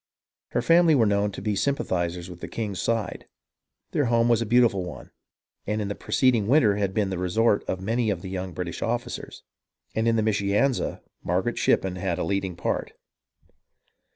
[0.53, 3.27] Her family were known to be sympathizers with the king's side.
[3.91, 5.11] Their home was a beautiful one,
[5.67, 8.81] and in the preceding winter had been the resort of many of the young British
[8.81, 9.43] officers;
[9.93, 12.93] and in the Mischianza, Margaret Shippen had had a leading part.